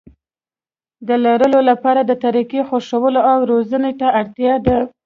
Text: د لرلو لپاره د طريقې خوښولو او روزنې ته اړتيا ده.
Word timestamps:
د 1.07 1.09
لرلو 1.25 1.59
لپاره 1.69 2.01
د 2.03 2.11
طريقې 2.23 2.61
خوښولو 2.67 3.21
او 3.31 3.37
روزنې 3.51 3.91
ته 3.99 4.07
اړتيا 4.19 4.55
ده. 4.65 4.77